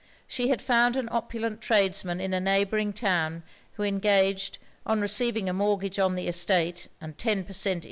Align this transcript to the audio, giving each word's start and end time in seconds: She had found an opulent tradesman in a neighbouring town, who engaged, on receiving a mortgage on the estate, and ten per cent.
She 0.27 0.47
had 0.47 0.63
found 0.63 0.95
an 0.95 1.07
opulent 1.11 1.61
tradesman 1.61 2.19
in 2.19 2.33
a 2.33 2.39
neighbouring 2.39 2.91
town, 2.91 3.43
who 3.73 3.83
engaged, 3.83 4.57
on 4.83 4.99
receiving 4.99 5.47
a 5.47 5.53
mortgage 5.53 5.99
on 5.99 6.15
the 6.15 6.27
estate, 6.27 6.87
and 6.99 7.15
ten 7.19 7.43
per 7.43 7.53
cent. 7.53 7.79